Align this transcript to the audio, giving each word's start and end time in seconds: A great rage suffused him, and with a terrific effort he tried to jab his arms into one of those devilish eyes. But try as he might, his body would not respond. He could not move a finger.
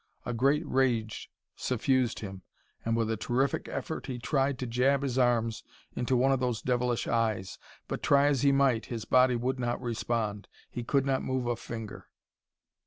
A 0.25 0.33
great 0.33 0.67
rage 0.67 1.29
suffused 1.55 2.21
him, 2.21 2.41
and 2.83 2.97
with 2.97 3.11
a 3.11 3.17
terrific 3.17 3.69
effort 3.69 4.07
he 4.07 4.17
tried 4.17 4.57
to 4.57 4.65
jab 4.65 5.03
his 5.03 5.19
arms 5.19 5.63
into 5.95 6.17
one 6.17 6.31
of 6.31 6.39
those 6.39 6.63
devilish 6.63 7.07
eyes. 7.07 7.59
But 7.87 8.01
try 8.01 8.25
as 8.25 8.41
he 8.41 8.51
might, 8.51 8.87
his 8.87 9.05
body 9.05 9.35
would 9.35 9.59
not 9.59 9.79
respond. 9.79 10.47
He 10.71 10.83
could 10.83 11.05
not 11.05 11.21
move 11.23 11.45
a 11.45 11.55
finger. 11.55 12.07